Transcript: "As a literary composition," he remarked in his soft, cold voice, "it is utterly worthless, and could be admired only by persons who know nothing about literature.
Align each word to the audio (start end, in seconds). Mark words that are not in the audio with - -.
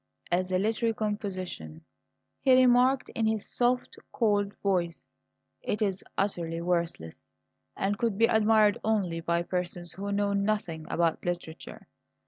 "As 0.31 0.51
a 0.51 0.57
literary 0.57 0.95
composition," 0.95 1.85
he 2.39 2.55
remarked 2.55 3.09
in 3.13 3.27
his 3.27 3.45
soft, 3.47 3.97
cold 4.11 4.51
voice, 4.63 5.05
"it 5.61 5.79
is 5.79 6.03
utterly 6.17 6.59
worthless, 6.59 7.27
and 7.77 7.99
could 7.99 8.17
be 8.17 8.25
admired 8.25 8.79
only 8.83 9.19
by 9.19 9.43
persons 9.43 9.91
who 9.91 10.11
know 10.11 10.33
nothing 10.33 10.87
about 10.89 11.23
literature. 11.23 11.85